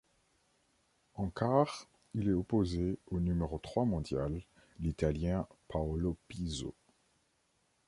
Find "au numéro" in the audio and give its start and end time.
3.11-3.59